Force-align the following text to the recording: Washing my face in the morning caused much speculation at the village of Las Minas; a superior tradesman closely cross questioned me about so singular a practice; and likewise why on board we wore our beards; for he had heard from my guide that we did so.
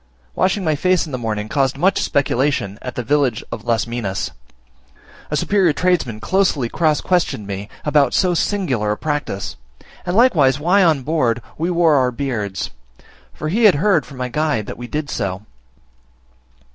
Washing 0.33 0.63
my 0.63 0.73
face 0.73 1.05
in 1.05 1.11
the 1.11 1.17
morning 1.19 1.47
caused 1.47 1.77
much 1.77 2.01
speculation 2.01 2.79
at 2.81 2.95
the 2.95 3.03
village 3.03 3.43
of 3.51 3.63
Las 3.65 3.85
Minas; 3.85 4.31
a 5.29 5.37
superior 5.37 5.73
tradesman 5.73 6.19
closely 6.19 6.67
cross 6.69 7.01
questioned 7.01 7.45
me 7.45 7.69
about 7.85 8.15
so 8.15 8.33
singular 8.33 8.91
a 8.93 8.97
practice; 8.97 9.57
and 10.03 10.15
likewise 10.17 10.59
why 10.59 10.81
on 10.83 11.03
board 11.03 11.39
we 11.55 11.69
wore 11.69 11.93
our 11.97 12.09
beards; 12.11 12.71
for 13.31 13.49
he 13.49 13.65
had 13.65 13.75
heard 13.75 14.03
from 14.03 14.17
my 14.17 14.27
guide 14.27 14.65
that 14.65 14.75
we 14.79 14.87
did 14.87 15.07
so. 15.07 15.43